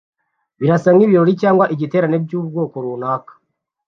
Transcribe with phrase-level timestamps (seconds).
[0.59, 3.31] Birasa nkibirori cyangwa igiterane cyubwoko runaka